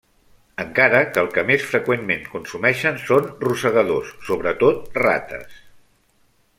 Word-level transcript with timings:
Encara 0.61 1.01
que 1.17 1.21
el 1.23 1.29
que 1.35 1.43
més 1.49 1.65
freqüentment 1.73 2.25
consumeixen 2.37 2.99
són 3.05 3.31
rosegadors, 3.45 4.13
sobretot 4.31 5.03
rates. 5.07 5.65